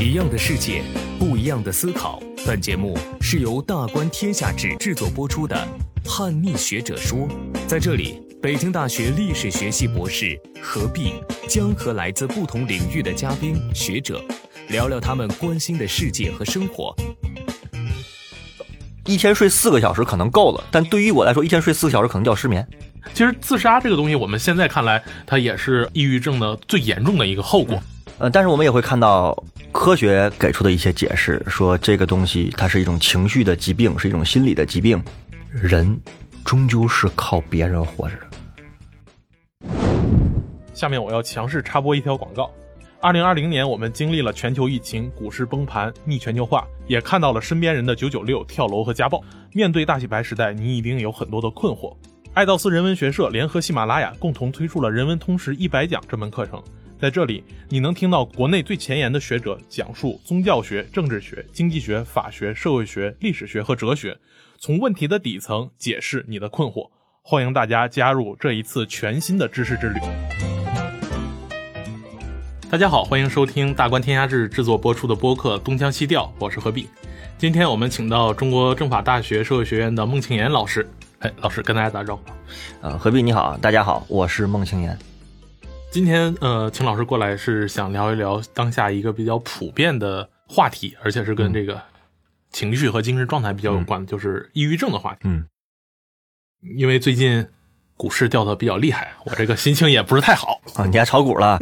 [0.00, 0.82] 一样的世界，
[1.18, 2.22] 不一样的思考。
[2.46, 5.56] 本节目是由大观天下志制作播出的
[6.08, 7.18] 《叛逆学者说》。
[7.66, 11.14] 在这里，北京大学历史学系博士何必
[11.48, 14.22] 将和来自不同领域的嘉宾学者
[14.68, 16.94] 聊聊他们关心的世界和生活。
[19.04, 22.66] 一天睡四个小时可能够了，但对于我来说，一天睡四个小时可能叫失眠。
[23.14, 27.82] 其实自杀这个东西，我们现在看来，它也是抑郁症的最严重的一个后果。
[28.22, 29.36] 呃，但是我们也会看到
[29.72, 35.02] 科学给出的一些解释，说这个东西它是一种情绪的疾病，是一种心理的疾病。
[35.50, 36.00] 人
[36.44, 39.68] 终究是靠别人活着的。
[40.72, 42.48] 下面我要强势插播一条广告。
[43.00, 49.20] 二零二零年，我们经历了全球疫情、股市崩盘、逆全球化，也看到了身边人的九九六、跳楼和家暴。
[49.52, 51.92] 面对大洗牌时代，你一定有很多的困惑。
[52.34, 56.62] 爱道斯人文学社联合喜马拉雅共同推出了《人文通识一百讲》这门课程。
[57.02, 64.16] 在这里，你能听到国内最前沿的学者讲述宗教学、政治学、经济学、法学、社会学、历史学和哲学，
[64.60, 66.88] 从问题的底层解释你的困惑。
[67.20, 69.98] 欢迎大家加入这一次全新的知识之旅。
[72.70, 76.88] 大家好，欢迎收听大观天下志制作播出的播客《东腔西调》，我是何必。
[77.36, 80.88] 今天我们请到中国政法大学社会学院的孟庆岩老师。
[81.18, 82.22] 哎，老师跟大家打招呼。
[82.80, 84.96] 呃，何必你好，大家好，我是孟庆岩。
[85.92, 91.78] 今天呃，请老师过来是想聊一聊当下一个比较普遍的话题，而且是跟这个
[92.50, 95.18] 情绪和精神状态比较有关的，就是抑郁症的话题。
[95.24, 95.44] 嗯，
[96.78, 97.46] 因为最近
[97.94, 100.86] 股市掉的比较厉害，我这个心情也不是太好啊。
[100.86, 101.58] 你还炒股了？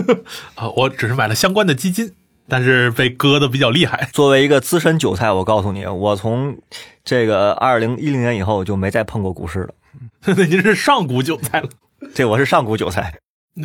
[0.55, 2.15] 啊， 我只是买了相关的基金，
[2.47, 4.09] 但是被割的比较厉害。
[4.15, 6.57] 作为一个资深韭菜，我告诉你，我从
[7.03, 9.75] 这个二零一零年以后就没再碰过股市了。
[10.25, 11.69] 那您是上古韭菜了？
[12.15, 13.19] 这我是上古韭菜。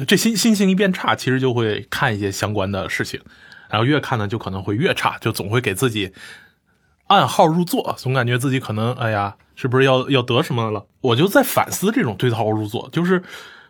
[0.08, 3.22] 这心心情一变差，其实就会看一些相关的事情，
[3.69, 6.11] 然后越看呢，就可能会越差，就总会给自己
[7.08, 10.88] 暗号入座，总感觉自己可能，哎呀，是不是要要得什么了？
[11.02, 13.23] 我就在反思这种对号入座，就是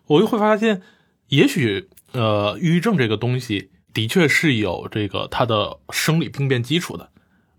[0.08, 0.82] 我就会发现，
[1.28, 7.10] 也许呃，抑郁症这个东西的确是有这个它的生理病变基础的，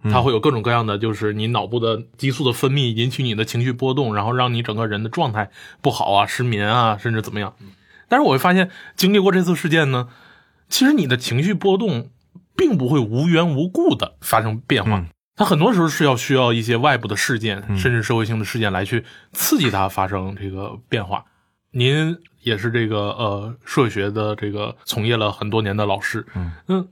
[0.04, 5.50] 它会有各种各样的，就是你脑部的激素的分泌引起你的情绪波动，然后让你整个人的状态
[5.82, 7.54] 不好啊，失眠啊，甚至怎么样。
[8.08, 10.08] 但是我会发现，经历过这次事件呢，
[10.68, 12.10] 其实你的情绪波动
[12.56, 21.24] 并不会无缘无故的发生变化，它很多时候是要需要一些外部的事件，甚至社会性的事件来去刺激它发生这个变化。
[21.72, 26.24] 您也是这个呃社会学的这个从业了很多年的老师，
[26.68, 26.88] 嗯，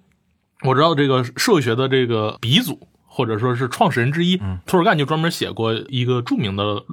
[0.63, 4.37] 我知道这个社会学的这个鼻祖或者说是创始人之一，
[4.67, 6.85] 托尔干就专门写过一个著名的。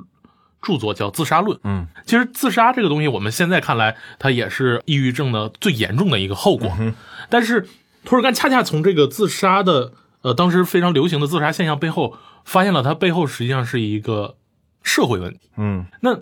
[0.61, 1.57] 著作叫《自杀论》。
[1.63, 6.72] 嗯，其实自杀这个东西，我们现在看来，它也是抑郁症的最严重的一个后果。
[6.79, 6.94] 嗯
[7.29, 7.67] 但是，
[8.03, 14.35] 托尔干恰恰从这个自杀的，呃，当时非常流行的自杀现象背后，发现了它背后实际上是一个
[14.83, 15.39] 社会问题。
[15.55, 16.19] 嗯，那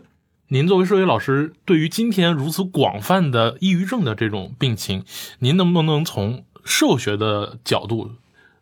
[0.49, 5.03] 您作为社会老师，对于今天如此广泛的抑郁症的这种病情，
[5.39, 8.11] 您能不能从社会学的角度，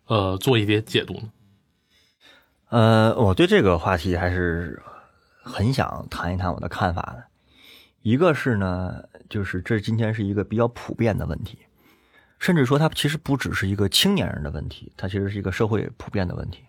[0.06, 1.22] 呃，做一些解读呢？
[2.70, 4.82] 呃，我对这个话题还是。
[5.48, 7.24] 很想谈一谈我的看法的，
[8.02, 11.58] 一个是呢，就是这今天是一个比较普遍的问题，
[12.38, 16.64] 甚至说它其实不只是一个青年人的问题，它其实是一个社会普遍的问题。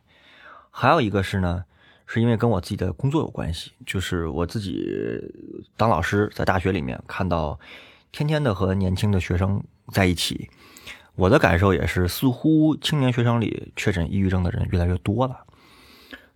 [0.71, 1.65] 还有一个是呢，
[2.07, 4.89] 是因为跟我自己的工作有关系，就是我自己
[5.75, 7.59] 当老师，在大学里面看到
[8.13, 10.49] 天天的和年轻的学生在一起，
[11.15, 15.45] 我的感受也是，似乎青年学生里确诊抑郁症的人越来越多了。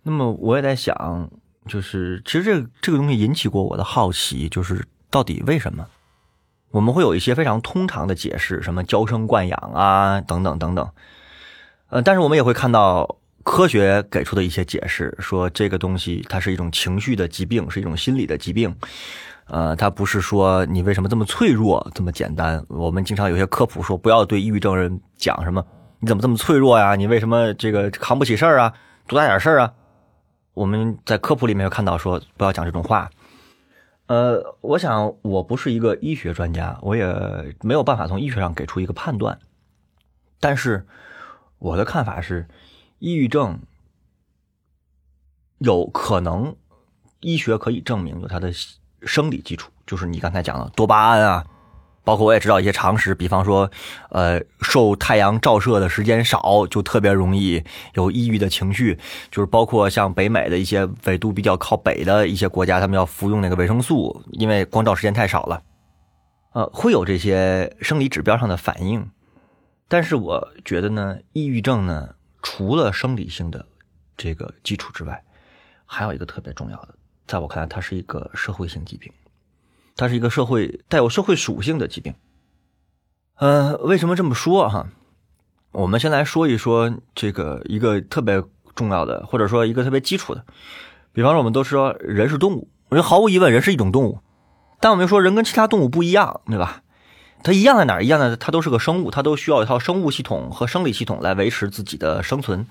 [0.02, 1.30] 那么我也在想。
[1.66, 5.86] 就是其实这个这个东西引起过我的好奇，就是到底为什么？
[6.70, 10.90] 我们会有一些非常通常的解释，什么娇生惯养啊等等等等，
[11.88, 18.74] 呃，但是我们也会看到科学给出的一些解释，说这个东西它是一种情绪的疾病，是一种心理的疾病，
[19.46, 22.60] 呃，它不是说你为什么这么脆弱这么简单。
[22.68, 25.64] 我们经常有些科普说，不要对抑郁症人讲什么
[26.00, 28.72] 你怎么这么脆弱呀，你为什么这个扛不起事儿啊，
[29.06, 29.72] 多大点事儿啊。
[30.54, 33.10] 我们在科普里面有看到说不要讲这种话，
[34.06, 37.04] 呃，我想我不是一个医学专家，我也
[37.60, 39.38] 没有办法从医学上给出一个判断，
[40.40, 40.86] 但是
[41.58, 42.48] 我的看法是，
[42.98, 43.58] 抑郁症
[45.58, 46.54] 有可能
[47.20, 48.52] 医学可以证明有它的
[49.02, 51.46] 生理基础，就是你刚才讲的多巴胺啊。
[52.04, 53.70] 包括我也知道一些常识，比方说，
[54.10, 57.64] 呃，受太阳照射的时间少，就特别容易
[57.94, 58.98] 有抑郁的情绪。
[59.30, 65.62] 就是包括像北美的一些纬度比较靠北的一些国家，他们要服用那个维生素，因为光照时间太少了，
[66.52, 69.10] 呃，会有这些生理指标上的反应。
[69.88, 73.64] 但是我觉得呢，抑郁症呢，除了生理性的
[74.16, 75.22] 这个基础之外，
[75.86, 76.94] 还有一个特别重要的，
[77.26, 79.12] 在我看来，它是一个社会性疾病，
[79.96, 82.14] 它是一个社会带有社会属性的疾病。
[83.36, 84.88] 呃，为什么这么说哈？
[85.72, 88.42] 我们先来说一说这个一个特别
[88.74, 90.44] 重要的，或者说一个特别基础的，
[91.12, 94.20] 比方说我们都说人是动物，我觉得毫无疑问人是一种动物，
[94.78, 96.82] 但我们说人跟其他动物不一样，对吧？
[97.42, 98.04] 它一样在哪儿？
[98.04, 102.66] 一样的，它都是个生物，它都需要一套生物系统和生理系统来维持自己的生存。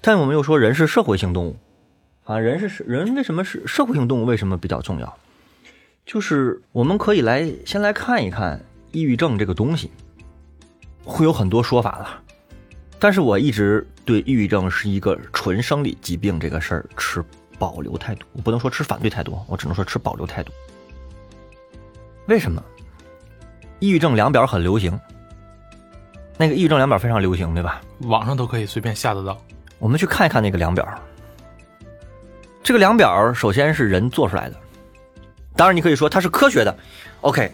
[0.00, 1.56] 但我们又说人是社会性动物，
[2.24, 4.24] 啊，人是人为什么是社会性动物？
[4.24, 5.18] 为什么比较重要？
[6.04, 8.60] 就是我们可以来先来看一看
[8.90, 9.90] 抑郁症这个东西，
[11.04, 12.20] 会有很多说法了。
[12.98, 17.24] 但是我一直对抑郁症是一个纯生理疾病这个事儿持
[17.58, 20.52] 保留态度，我不能说持反对态度，我只能说持保留态度。
[22.26, 22.62] 为什么？
[23.80, 24.98] 抑郁症量表很流行，
[26.36, 27.80] 那个抑郁症量表非常流行，对吧？
[28.02, 29.36] 网上都可以随便下得到。
[29.78, 30.86] 我们去看一看那个量表。
[32.62, 34.56] 这个量表首先是人做出来的，
[35.54, 36.76] 当然你可以说它是科学的。
[37.20, 37.52] OK，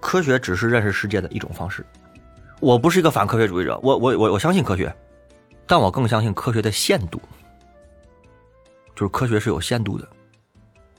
[0.00, 1.84] 科学只是认识世界的一种方式。
[2.60, 4.94] 我不是一个反科学主义者，我我我我相信科学，
[5.66, 7.20] 但我更相信科学的限度，
[8.94, 10.08] 就是科学是有限度的。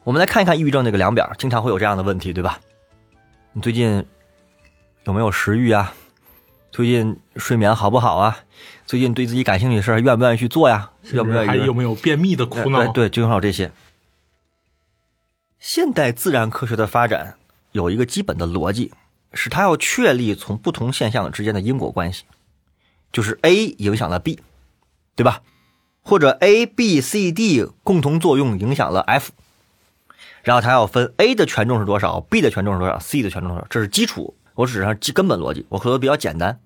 [0.04, 2.60] 我们来看一看抑郁症那个量表，经常会有这样的问题，对吧？
[3.54, 4.06] 你最近
[5.06, 5.94] 有没有食欲啊？
[6.72, 8.38] 最近睡眠好不好啊？
[8.86, 10.92] 最近对自己感兴趣的事愿不愿意去做呀？
[11.14, 11.48] 愿不愿意？
[11.48, 12.86] 还有没有便秘的苦恼？
[12.92, 13.72] 对，就有这些。
[15.60, 17.36] 现代自然科学的发展
[17.72, 18.92] 有一个基本的逻辑，
[19.34, 22.24] 是它要确立从不同现象之间的因果关系，
[23.12, 24.40] 就是 A 影响了 B，
[25.16, 25.42] 对吧？
[26.02, 29.32] 或者 A、B、C、D 共同作用影响了 F。
[30.44, 34.38] 然后它要分 A 的权重是多少，B 的权重是多少，C 的权重多少，这是基础。
[34.54, 36.60] 我只上基根本逻辑，我可能比较简单。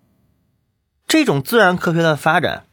[1.07, 2.65] 这种自然科学的发展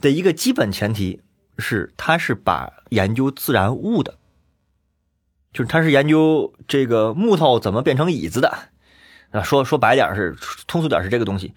[0.00, 1.20] 的一个基本前提
[1.58, 4.16] 是，它是把研究自然物的，
[5.52, 8.48] 就是他是研究这个木头怎么变成椅子的
[9.30, 9.42] 啊。
[9.42, 10.36] 说说白点是
[10.66, 11.54] 通俗点是这个东西。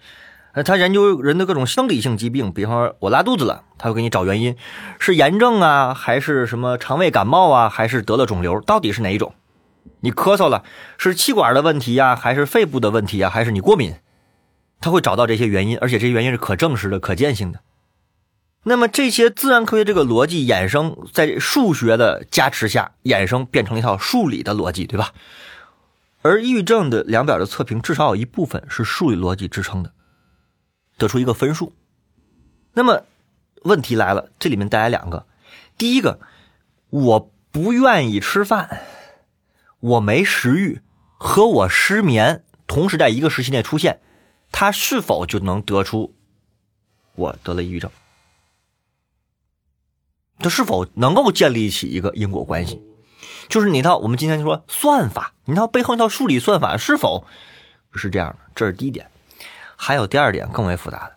[0.52, 4.54] 呃，他研究人的各种生理性疾病，比方说我拉肚子了，他会给你找原因，
[4.98, 9.34] 是炎症啊，还是什么肠胃感冒啊，还是得了肿瘤，到底是哪一种？
[10.00, 10.62] 你咳嗽了，
[10.98, 13.94] 是气管的问题呀，还是肺部的问题呀，还是你过敏？
[14.80, 17.60] 他会找到这些原因，而且这些原因是可证实的、可见性的。
[18.64, 25.12] 那么这些自然科学这个逻辑衍生，在数学的加持下衍生，变成了一套数理的逻辑，对吧？
[26.22, 29.92] 而抑郁症的量表的测评，至少有一部分是数理逻辑支撑的。
[30.96, 31.72] 得出一个分数，
[32.74, 33.02] 那么
[33.62, 35.26] 问题来了，这里面带来两个：
[35.76, 36.20] 第一个，
[36.90, 38.82] 我不愿意吃饭，
[39.80, 40.80] 我没食欲，
[41.18, 44.00] 和我失眠同时在一个时期内出现，
[44.52, 46.14] 它是否就能得出
[47.16, 47.90] 我得了抑郁症？
[50.38, 52.82] 它是否能够建立起一个因果关系？
[53.48, 57.26] 就是你到我们今天就说算法，你到背后那套数理算法是否
[57.92, 58.38] 是这样的？
[58.54, 59.08] 这是第一点。
[59.76, 61.16] 还有第二点更为复杂的，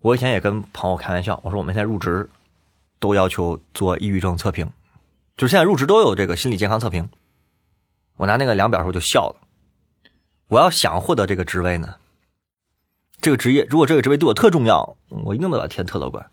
[0.00, 2.28] 我以前也跟朋友开玩笑，我说我们现在入职
[2.98, 4.70] 都要求做抑郁症测评，
[5.36, 7.08] 就是现在入职都有这个心理健康测评。
[8.16, 9.36] 我拿那个量表时候就笑了。
[10.48, 11.94] 我要想获得这个职位呢，
[13.20, 16.30] 这个职业如果这个职位对我特重要，我一定都要填特乐观。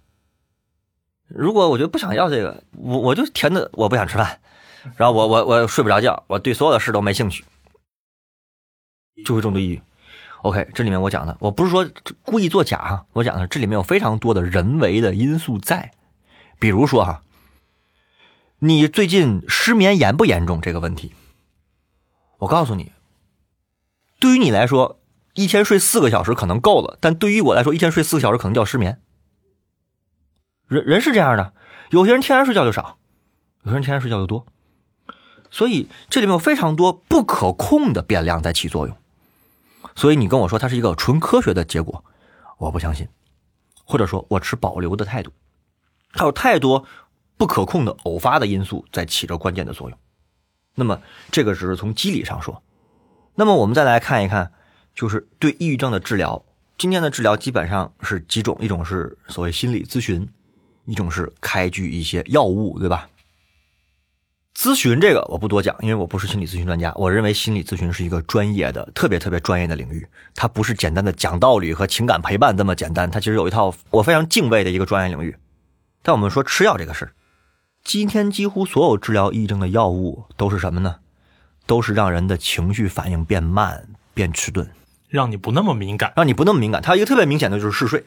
[1.28, 4.40] 如果我觉得不想要这个，我我就填的我不想吃饭，
[4.96, 7.44] 然后我我我睡不着觉，我对所有的事都没兴趣，
[9.26, 9.82] 就会重度抑郁。
[10.44, 11.90] OK，这里面我讲的，我不是说
[12.24, 15.92] 故意作假哈，我讲的这里面有非常多的人为的因素在，
[16.60, 17.22] 比如说哈，
[18.60, 21.14] 你最近失眠严不严重这个问题，
[22.38, 22.92] 我告诉你，
[24.20, 25.00] 对于你来说，
[25.34, 29.02] 一天睡四个小时可能够了，但对于我来说，一天睡四个小时可能叫失眠。
[30.68, 31.54] 人人是这样的，
[31.92, 32.98] 有些人天然睡觉就少，
[33.64, 34.46] 有些人天然睡觉就多，
[35.50, 38.98] 所以这里面有非常多不可控的变量在起作用。
[39.96, 42.04] 所以你跟我说它是一个纯科学的结果，
[42.58, 43.08] 我不相信，
[43.86, 45.32] 或者说我持保留的态度。
[46.14, 46.86] 它有太多
[47.38, 49.98] 不可控的偶发的因素在起着关键的作用。
[50.76, 52.62] 那么这个只是从机理上说。
[53.36, 54.52] 那么我们再来看一看，
[54.94, 56.44] 就是对抑郁症的治疗。
[56.78, 60.28] 今天的治疗基本上是几种，一种是所谓心理咨询，
[60.88, 63.08] 一种是开具一些药物，对吧？
[64.56, 66.92] 咨询这个我不多讲，因为我不是心理咨询专家。
[66.96, 75.36] 我认为心理咨询是一个专业的、特别特别专业的领域，它不是简单的讲道理和情感陪伴这么简单，它其实有一套我非常敬畏的一个专业领域。
[76.02, 77.12] 但我们说吃药这个事儿，
[77.84, 80.96] 今天几乎所有治疗抑郁症的药物都是什么呢？
[81.68, 84.72] 都是让人的情绪反应变慢、变迟钝。
[85.10, 86.14] 让你不那么敏感。
[86.16, 86.82] 让你不那么敏感。
[86.82, 88.06] 它一个特别明显的就是嗜睡，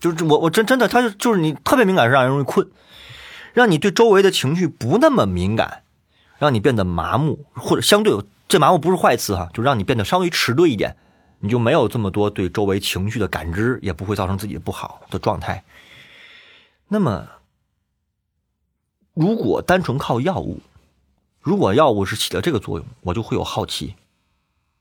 [0.00, 2.70] 就是我我真真的，他就就是你特别敏感是让人容易困，
[3.52, 5.82] 让你对周围的情绪不那么敏感，
[6.38, 8.16] 让你变得麻木，或者相对
[8.48, 10.96] 这麻木不是坏词哈，就让你变得稍微迟钝一点，
[11.40, 15.64] 你就没有这么多对周围情绪的感知，也不会造成自己不好的状态。
[16.88, 17.26] 那么，
[19.14, 20.60] 如果单纯靠药物，
[21.40, 23.96] 如果药物是起了这个作用，我就会有好奇。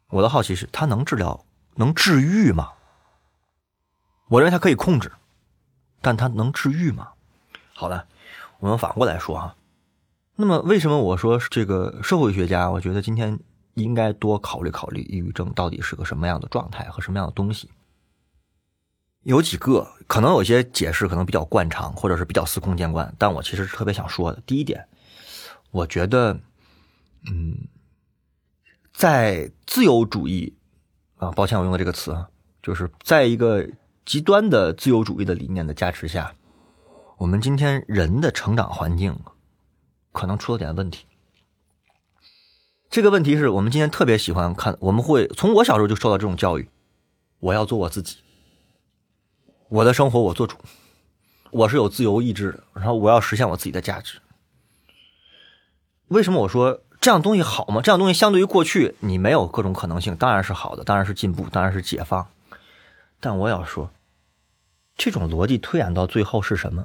[0.09, 1.43] 我的好奇是，它能治疗、
[1.75, 2.69] 能治愈吗？
[4.27, 5.11] 我认为它可以控制，
[6.01, 7.09] 但它能治愈吗？
[7.73, 8.05] 好了，
[8.59, 9.55] 我们反过来说哈。
[10.35, 12.69] 那么，为什么我说这个社会学家？
[12.69, 13.39] 我觉得今天
[13.73, 17.69] 应该多考虑考虑抑郁症到底是个什么样的状态和什么样的东西。
[19.23, 24.41] 有几个可能有些解释可能比较惯常，或者是比较司空见惯，但我其实特别想说的。
[24.45, 24.87] 第一点，
[25.71, 26.39] 我觉得，
[27.29, 27.67] 嗯。
[28.93, 30.55] 在自由主义
[31.17, 32.27] 啊，抱歉，我用的这个词啊，
[32.63, 33.63] 就是在一个
[34.07, 36.33] 极端的自由主义的理念的加持下，
[37.17, 39.19] 我们今天人的成长环境
[40.13, 41.05] 可能出了点问题。
[42.89, 46.69] 这个问题是我们今天特别喜欢看，我们会从我小时候就受到这种教育：
[47.39, 48.19] 我要做我自己，
[49.67, 50.55] 我的生活我做主，
[51.51, 54.21] 我是有自由意志的，然后我要实现我自己的价值。
[56.07, 56.81] 为什么我说？
[57.01, 57.81] 这样东西好吗？
[57.81, 62.25] 这样东西相对于过去，你没有各种可能性，当然是好的，当然是进步，当然是解放。
[63.19, 63.91] 但我要说，
[64.97, 66.83] 这种逻辑推演到最后是什么？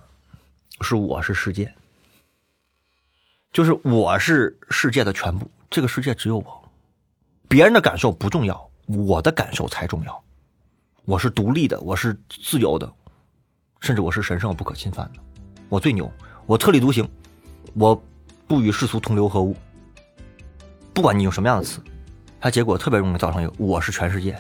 [0.83, 1.73] 是我是世界，
[3.53, 6.71] 就是我是世界的全部，这个世界只有我，
[7.49, 10.23] 别人的感受不重要，我的感受才重要。
[11.07, 12.93] 我是独立的，我是自由的，
[13.81, 15.21] 甚至我是神圣不可侵犯的，
[15.71, 16.11] 我最牛，
[16.45, 17.09] 我特立独行，
[17.73, 18.01] 我
[18.47, 19.57] 不与世俗同流合污。
[20.93, 21.81] 不管你用什么样的词，
[22.39, 24.39] 它结果特别容易造成一个“我是全世界”。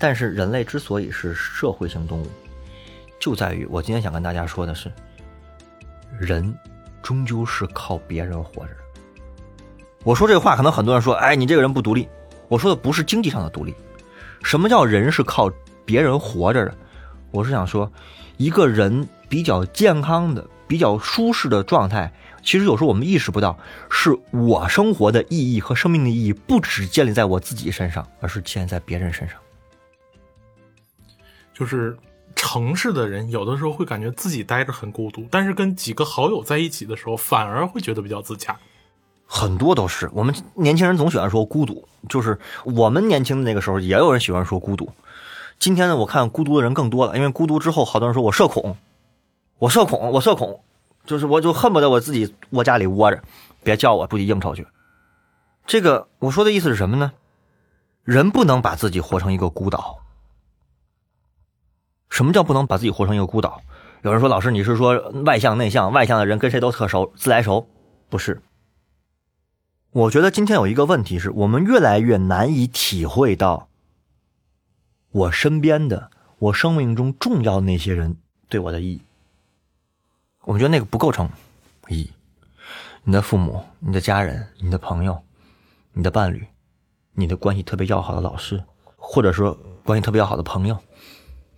[0.00, 2.26] 但是人类之所以是社会性动物，
[3.20, 4.90] 就在于我今天想跟大家说的是，
[6.18, 6.52] 人
[7.02, 8.80] 终究是靠别人活着的。
[10.02, 12.08] 我说这话，可能很多人说：“哎，你这个人不独立。”
[12.48, 13.74] 我说的不是经济上的独立。
[14.42, 15.52] 什么叫人是靠
[15.84, 16.74] 别人活着的？
[17.30, 17.92] 我是想说，
[18.38, 22.10] 一个人比较健康的、比较舒适的状态。
[22.42, 23.58] 其实有时候我们意识不到，
[23.90, 29.38] 是我生活的意义和生命的意义不只建立在我自己身上，而是建立在别人身上。
[31.60, 31.94] 就是
[32.34, 38.58] 城市的人有的时候会感觉自己待着很孤独，但是跟几个好友在一起的时候，反而会觉得比较自洽。
[39.26, 44.90] 很多都是我们年轻人总喜欢说孤独，就是我们年轻的那个时候也有人喜欢说孤独。
[45.58, 48.78] 今天呢，我看孤独的人更多了，因为孤独之后，好多人说我社恐，
[49.58, 50.64] 我社恐，我社恐。
[51.04, 53.22] 就是我就恨不得我自己窝家里窝着，
[53.62, 54.66] 别叫我出去应酬去。
[55.66, 57.12] 这个我说的意思是什么呢？
[58.02, 59.98] 人不能把自己活成一个孤岛。
[62.10, 63.62] 什么叫不能把自己活成一个孤岛？
[64.02, 67.68] 有人说老师你是说外向内向，外向的人跟谁都特熟，自来熟？
[68.08, 68.42] 不是。
[69.92, 73.68] 我觉得今天有一个问题是我们越来越难以体会到
[75.10, 78.16] 我身边的、我生命中重要那些人
[78.48, 79.02] 对我的意义。
[80.44, 81.28] 我们觉得那个不构成
[81.88, 82.10] 意义。
[83.02, 85.20] 你的父母、你的家人、你的朋友、
[85.92, 86.46] 你的伴侣、
[87.14, 88.62] 你的关系特别要好的老师，
[88.96, 90.78] 或者说关系特别要好的朋友，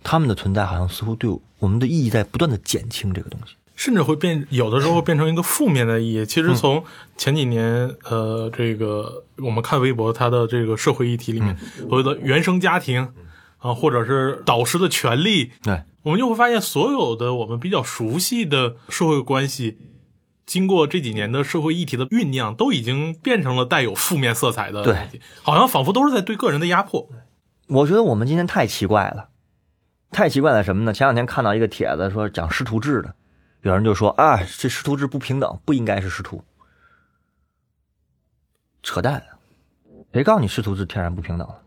[0.03, 1.29] 他们的存在好像似乎对
[1.59, 6.25] 我们的意义在不断的减轻这个东西，甚至会变，有的时候会变成一个负面的意义。
[6.25, 6.83] 其实从
[7.17, 11.57] 前几年，呃，这个我们看微博，它的这个社会议题里面，
[11.89, 13.13] 所谓的原生家庭
[13.57, 15.81] 啊，或者是导师的权利，对。
[16.03, 19.77] 我们就会发现，所有的我们比较熟悉的社会关系，
[20.45, 24.83] 经过这几年的社会议题的酝酿，都已经变成了带有负面色彩的。
[24.83, 25.07] 对，
[25.41, 27.07] 好像仿佛都是在对个人的压迫。
[27.67, 29.29] 我觉得我们今天太奇怪了，
[30.13, 30.93] 太奇怪了什么呢？
[30.93, 33.13] 前两天看到一个帖子说讲师徒制的，
[33.63, 36.43] 有人就说啊，这师徒制不平等，不应该是师徒。
[38.81, 39.23] 扯淡！
[40.13, 41.61] 谁告诉你师徒制天然不平等了？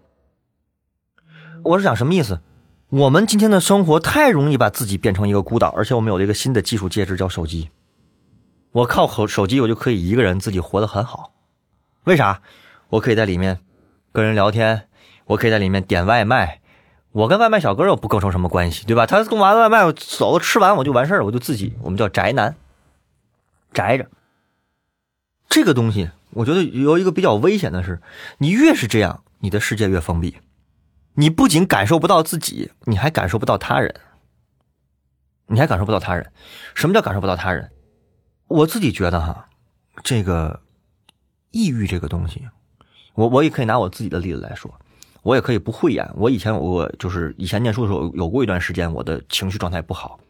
[1.64, 2.40] 我是讲什么意思？
[2.88, 7.70] 我们今天的生活太容易把自己变成一个孤岛，而且我们有了一个新的技术介质叫手机。
[8.70, 11.32] 我靠手手机，我就可以一个人自己活得很好。
[12.04, 12.40] 为啥？
[12.90, 13.58] 我可以在里面
[14.12, 14.88] 跟人聊天，
[15.24, 16.60] 我可以在里面点外卖。
[17.16, 19.06] 我跟外卖小哥又不构成什么关系，对吧？
[19.06, 22.54] 他送完外卖，走了吃完我就完事儿，我就自己，我们叫宅男，
[23.72, 24.06] 宅着。
[25.48, 28.02] 这个东西，我觉得有一个比较危险的是，
[28.36, 30.36] 你越是这样，你的世界越封闭。
[31.14, 33.94] 你不仅感受不到自己，你还感受不到他人。
[35.46, 36.30] 你还感受不到他人。
[36.74, 37.70] 什么叫感受不到他人？
[38.48, 39.48] 我自己觉得哈，
[40.02, 40.60] 这个
[41.50, 42.46] 抑郁这个东西，
[43.14, 44.78] 我我也可以拿我自己的例子来说，
[45.26, 46.08] 我也可以不会演。
[46.14, 50.20] 我以前我就是以前念书的时候，有过一段时间我的情绪状态不好，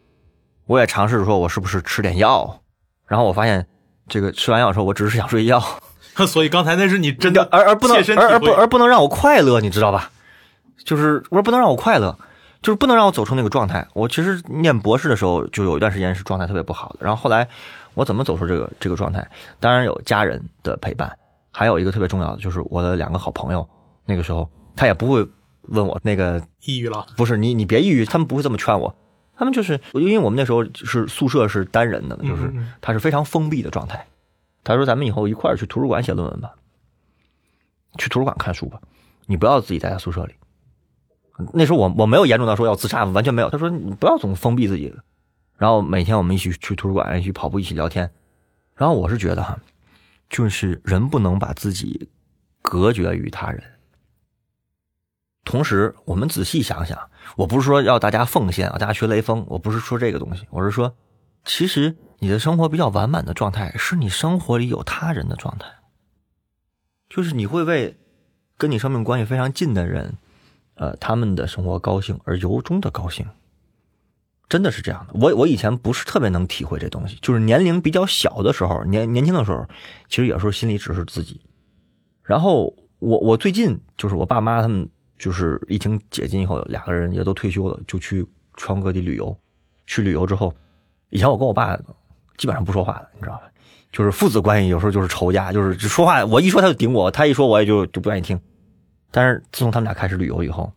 [0.64, 2.62] 我也尝试说我是不是吃点药，
[3.06, 3.66] 然后我发现
[4.08, 5.62] 这个吃完药之后，我只是想睡觉，
[6.26, 10.10] 所以刚才那是你真的而而不能而不而不能让我快乐，你知道吧？
[10.82, 12.16] 就是我说不能让我快乐，
[12.62, 13.86] 就是不能让我走出那个状态。
[13.92, 17.00] 我其实念博士的时候，就有一段时间是状态特别不好的。
[17.00, 17.46] 然后后来
[17.92, 19.28] 我怎么走出这个这个状态？
[19.60, 21.14] 当然有家人的陪伴，
[21.52, 23.68] 还有一个特别重要的就是我的两个好朋友。
[24.08, 25.26] 那个时候他也不会
[25.62, 27.06] 问我那个抑郁了。
[27.16, 28.94] 不是你你别抑郁，他们不会这么劝我。
[29.36, 34.06] 他们就是因为我们那时候是宿舍是单人的，就是他是非常封闭的状态。
[34.62, 36.52] 他说咱们以后一块儿去图书馆写论文吧，
[37.98, 38.80] 去图书馆看书吧，
[39.26, 40.34] 你不要自己待在宿舍里。
[41.52, 43.50] 那时候我我没有严重到说要自杀，完全没有。
[43.50, 44.94] 他说你不要总封闭自己。
[45.58, 48.10] 然后每天我们一起去图书馆，一起跑步，一起聊天。
[48.74, 49.58] 然后我是觉得哈，
[50.28, 52.08] 就是人不能把自己
[52.62, 53.62] 隔绝于他人。
[55.46, 56.98] 同时，我们仔细想想，
[57.36, 60.92] 我不是说要大家奉献啊，大家学雷锋，我不是说这个东西，我是说，
[61.44, 65.68] 其实你的生活比较完满的状态，是你生活里有他人的状态，
[67.08, 67.96] 就是你会为
[68.58, 70.18] 跟你生命关系非常近的人，
[70.74, 73.24] 呃，他们的生活高兴而由衷的高兴，
[74.48, 75.14] 真的是这样的。
[75.14, 79.64] 我我以前不是特别能体会这东西，就是年龄比较小的时候，年年轻的时候，
[80.08, 81.40] 其实有时候心里只是自己。
[82.24, 84.88] 然后我我最近就是我爸妈他们
[85.18, 89.36] 就是疫情解禁以后，两个人也都退休了，就去全国各地旅游。
[89.86, 90.52] 去旅游之后，
[91.10, 91.76] 以前我跟我爸
[92.36, 93.42] 基本上不说话的，你知道吧？
[93.92, 98.38] 就是父子关系有时候就是仇家，就是说话我一说他就顶我，他一说我也就就不愿意听。
[99.10, 100.70] 但是自从他们俩开始旅游以后，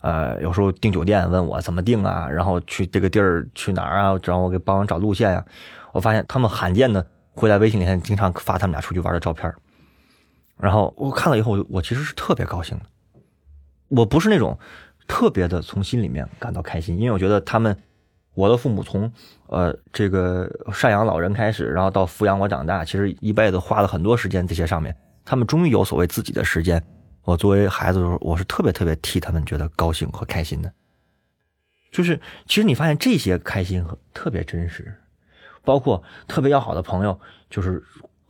[0.00, 5.44] 呃，有时候订酒店问我怎么订啊，然后去这个地儿去哪儿啊，让我给帮忙找路线呀、
[5.92, 9.52] 我发现他们罕见的会在微信里面经常发他们俩出去玩的照片
[10.56, 12.84] 然后我看了以后，我其实是特别高兴的。
[13.88, 14.58] 我不是那种
[15.06, 17.76] 特别的从心里面感到开心，因为我觉得他们，
[18.34, 19.12] 我的父母从
[19.46, 26.82] 呃这个赡养老人开始，然后到抚养我长大，其实一辈子花了很多时间这些上面，他们终于有所谓自己的时间。
[27.24, 30.72] 我作为孩子的时候，我是特别特别替他们觉得高兴和开心的。
[31.90, 34.94] 就是其实你发现这些开心和特别真实，
[35.64, 37.18] 包括特别要好的朋友，
[37.50, 37.82] 就是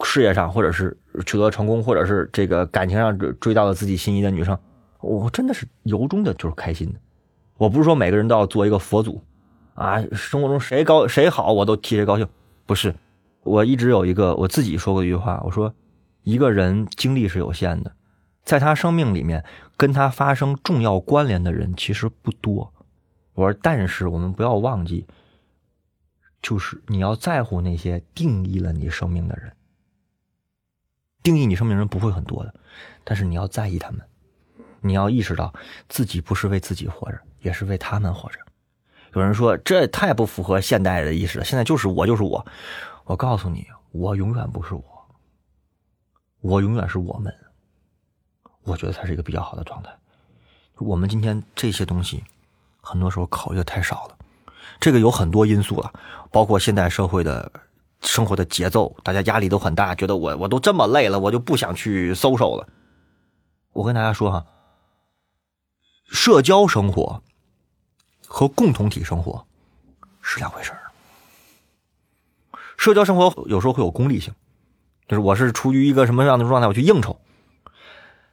[0.05, 4.59] 事业上或者是取得成功，或者是这个感情上追追到了自己心仪的女生，
[5.01, 7.01] 我真的是由衷的就是开心的。
[7.57, 9.23] 我不是说每个人都要做一个佛祖
[9.75, 12.29] 啊，生活中谁高谁好我都替谁高兴，
[12.67, 12.95] 不是。
[13.45, 15.75] 我一直有一个我自己说过一句话，我说
[16.23, 17.95] 一个人精力是有限的，
[18.43, 19.45] 在他生命里面
[19.77, 22.73] 跟他发生重要关联的人其实不多。
[23.35, 25.07] 我说，但是我们不要忘记，
[26.43, 29.53] 就是你要在乎那些定义了你生命的人。
[31.23, 32.55] 定义你生命人不会很多的，
[33.05, 34.01] 但是你要在意他们，
[34.81, 35.53] 你要意识到
[35.89, 38.39] 自己不是为自己活着，也是为他们活着。
[39.15, 42.45] 有人说这太不符合现代的意识了，现在就是我就是我。
[43.05, 44.85] 我告诉你，我永远不是我，
[46.41, 47.35] 我永远是我们。
[48.65, 49.91] 我觉得它是一个比较好的状态。
[50.77, 52.23] 我们今天这些东西，
[52.83, 54.19] 很多时候考虑的太少了。
[54.79, 55.91] 这个有很多因素了，
[56.31, 57.51] 包括现代社会的
[58.03, 62.69] 生活的节奏，大家压力都很大，觉得我我都这么累了，我就不想去 social 了。
[63.73, 64.47] 我跟大家说哈，
[66.09, 67.23] 社交生活
[68.27, 69.47] 和共同体生活
[70.21, 70.81] 是两回事儿。
[72.77, 74.35] 社交生活有时候会有功利性，
[75.07, 77.21] 就是我是处于一个什么样的状态，我去应酬。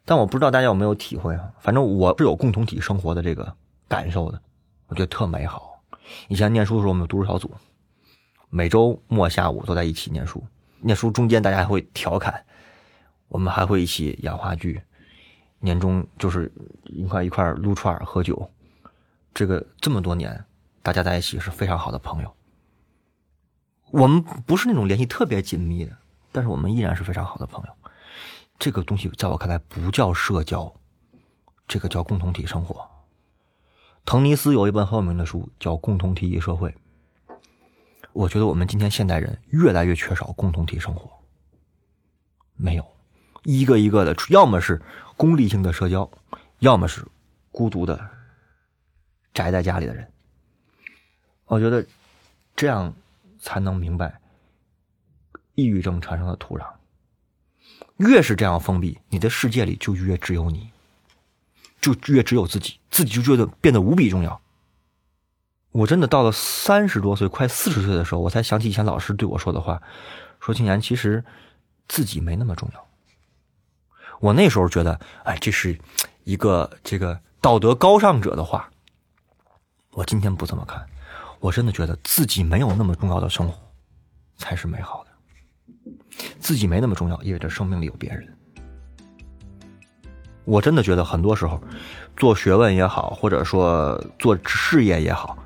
[0.05, 1.51] 但我不知道大家有没有体会啊？
[1.59, 3.55] 反正我是有共同体生活的这个
[3.87, 4.41] 感受的，
[4.87, 5.83] 我觉得特美好。
[6.27, 7.51] 以前念书的时候，我们有读书小组，
[8.49, 10.43] 每周末下午都在一起念书。
[10.79, 12.45] 念书中间大家还会调侃，
[13.27, 14.81] 我们还会一起演话剧。
[15.65, 16.49] 年终就是
[16.85, 18.49] 一块一块撸串喝酒，
[19.33, 20.45] 这个这么多年，
[20.81, 22.33] 大家在一起是非常好的朋友。
[23.91, 25.97] 我们不是那种联系特别紧密的，
[26.31, 27.73] 但是我们依然是非常好的朋友。
[28.57, 30.73] 这个东西在我看来不叫社交，
[31.67, 32.89] 这个叫共同体生活。
[34.05, 36.69] 滕尼斯有一本很有名的书叫《共同体与社会》。
[38.13, 41.09] 我觉得我们今天现代人越来越缺少共同体生活，
[42.55, 42.85] 没有
[43.45, 44.81] 一个一个的，要么是
[45.15, 46.11] 功利性的社交，
[46.59, 47.05] 要么是
[47.51, 48.09] 孤独的
[49.33, 50.11] 宅在家里的人。
[51.45, 51.85] 我觉得
[52.55, 52.93] 这样
[53.39, 54.19] 才能明白
[55.53, 56.65] 抑郁症产生的土壤。
[57.97, 60.71] 越是这样封闭，你的世界里就越只有你，
[61.79, 64.41] 就越只有自己，自己就觉得变得无比重要。
[65.71, 69.81] 我真的到了三十多岁，快四十岁的时候，我才想起以前老师对我说的话，
[70.39, 71.23] 说青年其实
[71.87, 72.84] 自己没那么重要。
[74.19, 75.77] 我那时候觉得，哎，这是
[76.23, 78.69] 一个这个道德高尚者的话。
[79.91, 80.85] 我今天不这么看，
[81.39, 83.57] 我真的觉得自己没有那么重要的生活
[84.35, 85.11] 才是美好的。
[86.39, 88.37] 自己没那么重要，意味着生命里有别人。
[90.43, 91.61] 我真的觉得很多时候，
[92.17, 95.37] 做学问也好，或者说做事业也好，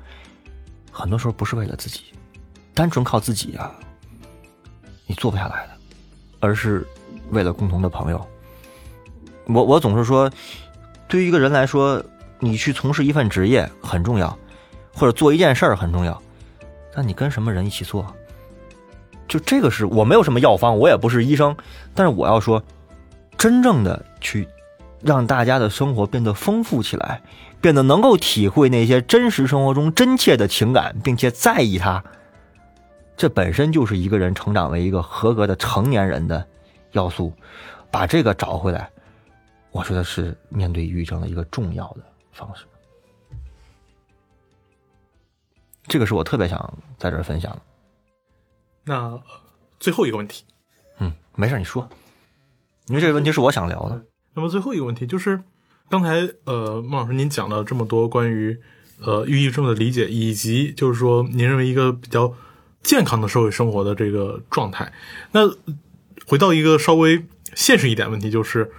[0.90, 2.12] 很多时候不是为了自己，
[2.74, 3.72] 单纯靠自己啊，
[5.06, 5.72] 你做不下来的，
[6.40, 6.86] 而是
[7.30, 8.28] 为了共同的朋友。
[9.52, 10.30] 我我总是说，
[11.08, 12.02] 对于一个人来说，
[12.38, 14.36] 你去从事一份职业很重要，
[14.94, 16.20] 或者做一件事儿很重要，
[16.94, 18.06] 但你跟什么人一起做，
[19.28, 21.56] 就这个是我没有什么药方，我也不是医生，
[21.94, 22.62] 但是我要说，
[23.36, 24.48] 真正的去。
[25.02, 27.22] 让大家的生活变得丰富起来，
[27.58, 32.04] 变得能够体会那些真实生活中真切的情感，并且在意它，
[33.16, 36.44] 这本身就是一个人成长为一个合格的成年人的
[36.92, 37.32] 要素。
[37.90, 38.90] 把这个找回来，
[39.72, 42.64] 我觉得是面对抑郁症的一个重要的方式。
[45.86, 47.62] 这个是我特别想在这儿分享的。
[48.84, 49.20] 那
[49.78, 50.44] 最后一个问题，
[50.98, 51.88] 嗯，没事，你说，
[52.86, 54.04] 因为这个问题是我想聊的。
[54.34, 55.42] 那么最后一个问题就是，
[55.88, 58.60] 刚才呃，孟老师您讲了这么多关于
[59.00, 62.34] 呃抑郁症的理解，以及就是说您认为一个比较
[62.82, 64.92] 健康的社会生活的这个状态。
[65.32, 65.48] 那
[66.26, 68.70] 回到一个稍微现实一点问题，就是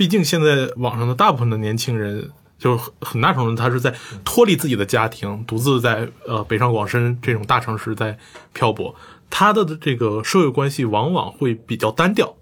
[0.00, 8.18] 毕竟现在网上的大部分的年轻人，就是很大程度他是在脱离自己的家庭，独自在呃北上广深这种大城市在
[8.54, 8.94] 漂泊，
[9.28, 12.34] 他的这个社会关系往往会比较单调，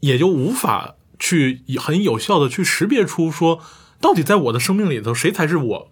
[0.00, 0.94] 也就无法。
[1.18, 3.60] 去很有效的去识别出说，
[4.00, 5.90] 到底在我的生命里头，谁才是我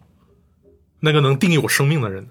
[1.01, 2.27] 那个能定义我生命的人？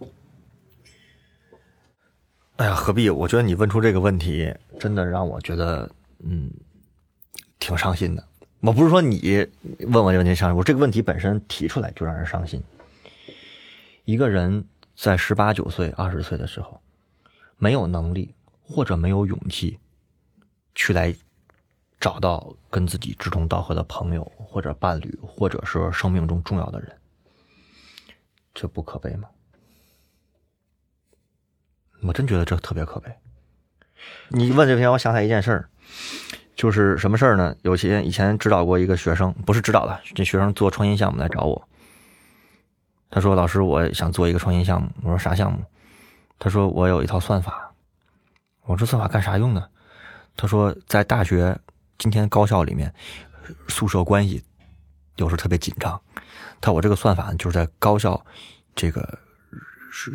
[2.58, 3.08] 哎呀，何必？
[3.10, 5.90] 我觉得你问出这个问题，真的让我觉得，
[6.24, 6.52] 嗯，
[7.60, 8.28] 挺伤心的。
[8.62, 9.48] 我不是说你
[9.80, 12.64] 问我这个问题伤心，我这个问题本身提出来就让人伤心。
[14.06, 16.82] 一个人在十八九岁、二十岁的时候，
[17.58, 19.80] 没有能力或者没有勇气
[20.74, 21.16] 去来。
[22.00, 26.98] 找到跟自己志同道合的朋友或者伴侣，或者说生命中重要的人，
[28.56, 29.30] 这不可悲吗？
[32.02, 33.16] 我真觉得这特别可悲。
[34.30, 35.70] 你问这篇，我想起来一件事儿，
[36.62, 37.56] 就是什么事儿呢？
[37.64, 41.68] 有些以前指导过一个学生，不是指导的，这学生做创新项目来找我。
[43.10, 45.58] 他说：“老师，我想做一个创新项目。”我说：“啥项目？”
[46.38, 47.74] 他说：“我有一套算法。”
[48.62, 49.70] 我说：“算法干啥用的？”
[50.38, 51.60] 他说：“在大学。”
[51.98, 52.94] 今天高校里面
[53.68, 54.44] 宿舍关系
[55.16, 56.00] 有时特别紧张，
[56.62, 58.24] 他我这个算法就是在高校
[58.76, 59.18] 这个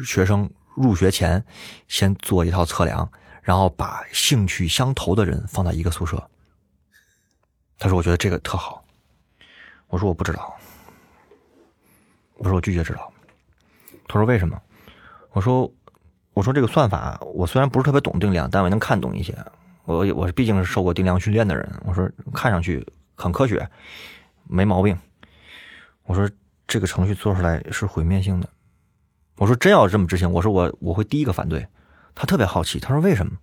[0.05, 1.45] 学生入学前
[1.89, 3.11] 先做一套测量，
[3.43, 6.31] 然后把兴趣相投的人放在一个宿舍。
[7.79, 8.83] 他说：“我觉得这个特好。”
[9.89, 10.55] 我说：“我不知道。”
[12.39, 13.12] 我说：“我拒绝知道。”
[14.09, 14.61] 他说：“为什么？”
[15.33, 15.71] 我说
[16.33, 19.37] ：“我说这个算法，我虽然不是特别懂定量，但我能看懂一些。”
[19.85, 22.85] 我我毕竟是受过定量训练的人，我说看上去
[23.15, 23.69] 很科学，
[24.43, 24.99] 没毛病。
[26.03, 26.29] 我说
[26.67, 28.49] 这个程序做出来是毁灭性的。
[29.37, 31.69] 我说真要这么执行，我说我我会第一个反对。
[32.17, 33.39] 他特别好奇，他说为什么？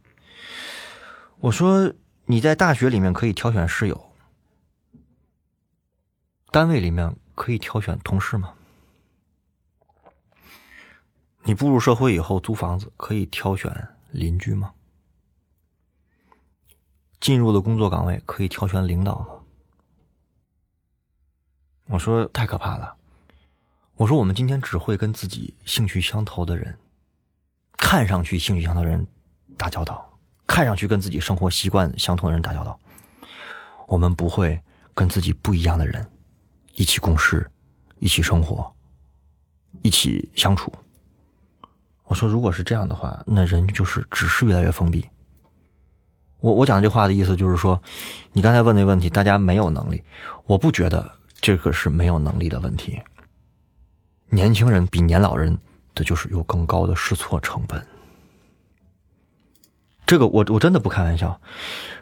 [1.40, 1.94] 我说
[2.26, 4.10] 你在大学里面可以挑选室友，
[6.54, 8.54] 单位里面可以挑选同事吗？
[11.42, 14.72] 你步入社会以后租房子可以挑选邻居吗？
[17.20, 19.28] 进入的工作岗位可以挑选领导吗？
[21.86, 22.98] 我说太可怕了。
[23.96, 26.78] 我说我们今天只会跟自己兴趣相投的人，
[27.78, 29.08] 看上去兴趣相投的人
[29.58, 32.80] 打交道，看上去跟自己生活习惯相同的人打交道。
[33.88, 34.62] 我们不会
[34.94, 36.08] 跟自己不一样的人
[36.76, 37.50] 一起共事、
[38.00, 38.72] 一起生活、
[39.82, 40.72] 一起相处。
[42.06, 45.06] 我说如果是这样的话，那人就是只是越来越封闭。
[46.40, 47.82] 我我讲这话的意思就是说，
[48.34, 50.04] 你刚才问那问题，大家没有能力，
[50.46, 51.10] 我不觉得
[51.40, 53.02] 这个是没有能力的问题。
[54.30, 55.58] 年轻人比年老人
[55.96, 57.86] 的就是有更高的试错成本。
[60.06, 61.40] 这个我我真的不开玩笑，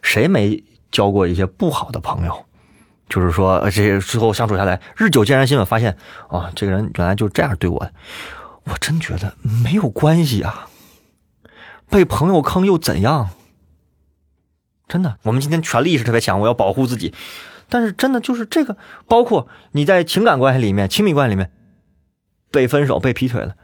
[0.01, 2.45] 谁没交过一些不好的朋友？
[3.11, 5.97] 就是说，这些之后相处下来，日久见人心了，发现
[6.29, 7.91] 啊，这个人原来就这样对我，
[8.63, 10.69] 我真觉得没有关系啊。
[11.89, 13.31] 被朋友坑又怎样？
[14.87, 17.13] 真的，我们今天权力意识特别强，我要保护自己。
[17.67, 18.77] 但是真的就是这个，
[19.09, 21.51] 包括你在情感关系里面、亲密关系里面
[22.49, 23.55] 被分手、被劈腿了，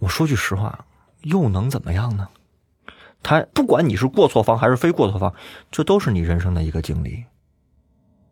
[0.00, 0.84] 我说句实话，
[1.22, 2.28] 又能怎么样呢？
[3.22, 5.32] 他不管你是过错方还是非过错方，
[5.70, 7.24] 这都是你人生的一个经历。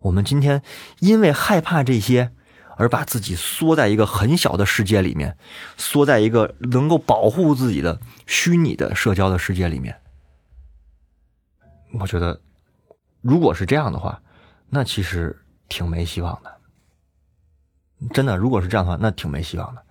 [0.03, 0.63] 我们今天
[1.01, 2.33] 因为害怕这些，
[2.77, 5.37] 而把自己缩在一个很小的世界里面，
[5.77, 10.01] 缩在一个能够保护自己的虚拟的社交的世界里面。
[12.01, 12.41] 我觉得，
[13.21, 14.23] 如果是这样的话，
[14.71, 16.51] 那其实挺没希望的。
[18.13, 19.83] 真的，如果是这样的话，那挺没希望的。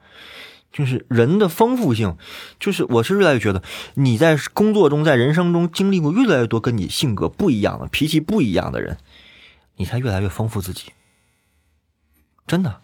[0.71, 2.17] 就是人的丰富性，
[2.57, 3.61] 就是我是越来越觉得，
[3.95, 8.97] 你在工作中、在人生中经历过越来越多跟你性格不一样的、脾气不一样的人，
[9.75, 10.91] 你才越来越丰富自己。
[12.47, 12.81] 真的，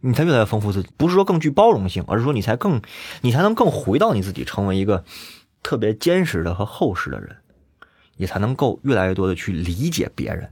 [0.00, 2.80] 你才越来越丰富自己，不是说更具包容性，而是说你才更，
[3.20, 5.04] 你才能更回到你自己，成为一个
[5.62, 7.36] 特别坚实的和厚实的人，
[8.16, 10.50] 也才能够越来越多的去理解别人。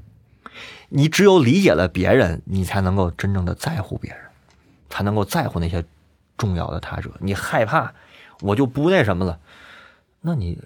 [0.89, 4.21] 你只有理解了别人，你才能够真正的在乎别人，
[4.89, 5.85] 才能够在乎那些。
[6.37, 7.93] 重要的他者，你害怕，
[8.43, 9.41] 我就不那什么了。
[10.21, 10.57] 那你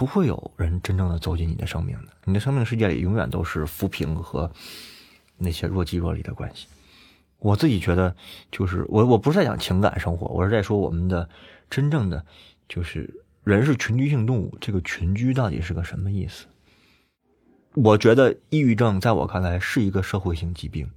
[0.00, 2.12] 不会有人真正的走进你的生命的。
[2.24, 4.50] 你的生命世界里永远都是浮萍和
[5.36, 6.66] 那些若即若离的关系。
[7.38, 8.16] 我自己觉得，
[8.50, 11.28] 就是我我不是在讲情感生活，我是在说我们的
[11.68, 12.24] 真正的
[12.66, 16.46] 就是人是群居性动物，这个群居到底是个什么意思？
[17.74, 20.90] 我觉得抑郁症在我看来是一个社会性疾病。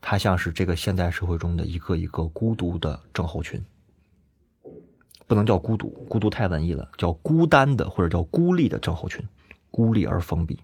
[0.00, 3.64] 它像是这个现代社会中的一个一个孤独的症候群，
[5.32, 9.26] 不能叫孤独，孤独太文艺了，叫孤单的或者叫孤立的症候群，
[9.70, 10.58] 孤立而封闭。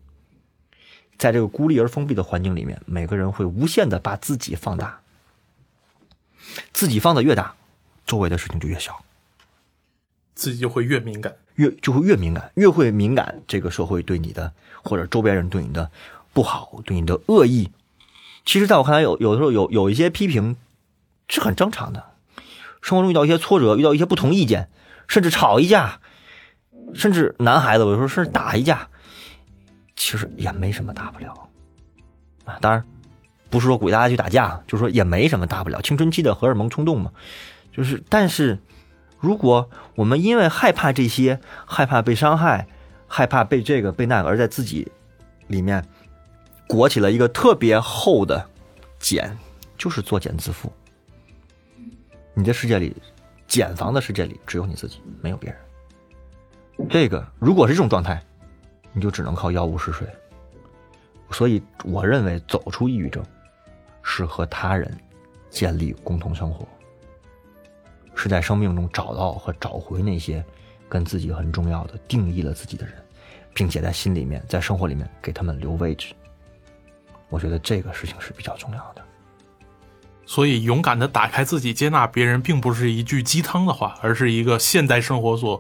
[1.16, 5.00] 在这个孤立而封闭的环境里面，每个人会无限的把自己放大，
[6.74, 7.54] 自己放的越大，
[8.04, 9.02] 周围的事情就越小，
[10.34, 13.40] 自己就会越敏感，越就会越敏感，越会敏感。
[13.48, 14.52] 这个社会对你的
[14.84, 15.90] 或者周边人对你的
[16.34, 17.70] 不好，对你的恶意。
[18.44, 20.58] 其实，在我看来，有有的时候有有一些批评
[21.26, 22.07] 是很正常的。
[22.88, 24.70] 生活中遇到一些挫折，遇到一些不同意见，
[25.06, 26.00] 甚至吵一架，
[26.94, 28.88] 甚至男孩子有时候甚至打一架，
[29.94, 31.50] 其实也没什么大不了
[32.46, 32.56] 啊。
[32.62, 32.82] 当然，
[33.50, 35.82] 不是说鼓励大家去打架，就是说也没什么大不了。
[35.82, 37.12] 青春期的荷尔蒙冲动嘛，
[37.70, 38.02] 就是。
[38.08, 38.58] 但是，
[39.20, 42.66] 如果我们因为害怕这些，害怕被伤害，
[43.06, 44.90] 害怕被这个被那个，而在自己
[45.46, 45.84] 里面。
[46.70, 48.46] 裹起了一个特别厚的
[49.00, 49.38] 茧，
[49.78, 50.68] 就是作茧自缚。
[52.38, 52.96] 你的世界里，
[53.48, 56.88] 茧房的世界里，只有你自己，没有别人。
[56.88, 58.22] 这个如果是这种状态，
[58.92, 60.06] 你就只能靠药物试睡。
[61.32, 63.24] 所以，我认为走出抑郁症，
[64.04, 64.96] 是和他人
[65.50, 66.64] 建立共同生活，
[68.14, 70.44] 是在生命中找到和找回那些
[70.88, 72.94] 跟自己很重要的、定义了自己的人，
[73.52, 76.14] 并且在心里面、在生活里面给他们留位置。
[77.30, 79.04] 我觉得这个事情是比较重要的，
[80.28, 85.58] 所以勇敢的打开自己，接纳别人，并不是一句鸡汤的话，而是一个现代生活所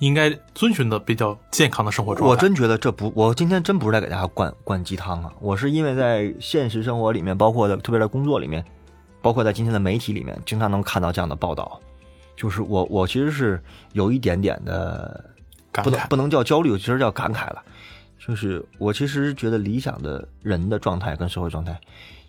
[0.00, 2.28] 应该遵循的比较健康的生活状态。
[2.28, 5.32] 我真觉得这不，我今天真不是在给大家灌灌鸡汤啊！
[5.38, 8.64] 我是因为在现实生活里面，包括在特别在工作里面，
[9.22, 11.80] 包括在今天的媒体里面，经常能看到这样的报道，
[12.36, 13.62] 就是我我其实是
[13.92, 15.30] 有一点点的
[15.70, 17.62] 不能不能叫焦虑，其实叫感慨了。
[18.18, 21.80] 就是我其实觉得理想的人的状态跟社会状态，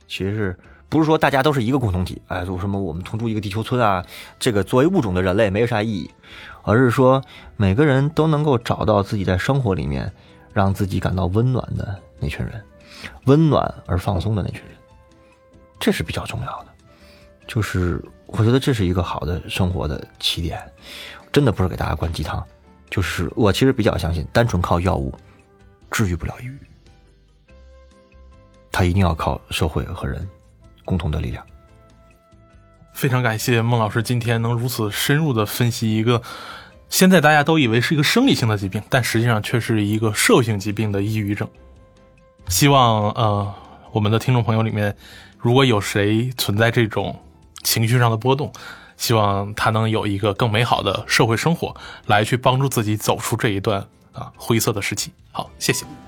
[0.07, 2.21] 其实是不是说大家都是一个共同体？
[2.27, 4.05] 哎，说什么我们同住一个地球村啊？
[4.39, 6.11] 这个作为物种的人类没有啥意义，
[6.61, 7.21] 而是说
[7.57, 10.11] 每个人都能够找到自己在生活里面
[10.53, 12.63] 让自己感到温暖的那群人，
[13.25, 14.71] 温暖而放松的那群人，
[15.79, 16.67] 这是比较重要的。
[17.47, 20.61] 就是我觉得这是一个好的生活的起点，
[21.31, 22.45] 真的不是给大家灌鸡汤。
[22.89, 25.13] 就是我其实比较相信，单纯靠药物。
[25.91, 26.57] 治愈不了抑郁，
[28.71, 30.27] 他一定要靠社会和人
[30.85, 31.45] 共同的力量。
[32.93, 36.21] 非常感谢孟老师今天能如此深入的分析一个
[36.89, 41.49] 现在大家都以为是一个生理性的疾病，但实际上却是一个社会性疾病的抑郁症。
[42.47, 43.53] 希望呃
[43.91, 44.95] 我们的听众朋友里面，
[45.39, 47.19] 如果有谁存在这种
[47.63, 48.51] 情绪上的波动，
[48.95, 53.87] 希望他能有一个更美好的社会生活，来去帮助自己走出这一段。
[54.13, 55.11] 啊，灰色的时期。
[55.31, 56.02] 好，谢谢。